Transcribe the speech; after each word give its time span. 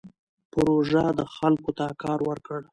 پروژه 0.53 1.05
خلکو 1.35 1.71
ته 1.77 1.85
کار 2.01 2.19
ورکړ. 2.29 2.59